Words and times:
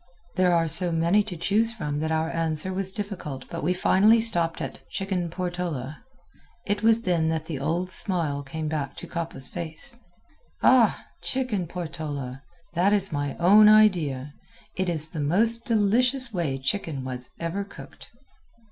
There 0.35 0.51
are 0.51 0.67
so 0.67 0.91
many 0.91 1.21
to 1.25 1.37
choose 1.37 1.71
from 1.73 1.99
that 1.99 2.11
our 2.11 2.31
answer 2.31 2.73
was 2.73 2.91
difficult 2.91 3.45
but 3.51 3.63
we 3.63 3.71
finally 3.71 4.19
stopped 4.19 4.59
at 4.59 4.79
"Chicken 4.89 5.29
Portola." 5.29 5.99
It 6.65 6.81
was 6.81 7.03
then 7.03 7.29
that 7.29 7.45
the 7.45 7.59
old 7.59 7.91
smile 7.91 8.41
came 8.41 8.67
back 8.67 8.95
to 8.95 9.07
Coppa's 9.07 9.47
face. 9.47 9.99
"Ah! 10.63 11.05
Chicken 11.21 11.67
Portola. 11.67 12.41
That 12.73 12.93
is 12.93 13.11
my 13.11 13.37
own 13.37 13.69
idea. 13.69 14.33
It 14.75 14.89
is 14.89 15.09
the 15.09 15.19
most 15.21 15.65
delicious 15.65 16.33
way 16.33 16.57
chicken 16.57 17.03
was 17.03 17.29
ever 17.39 17.63
cooked." 17.63 18.09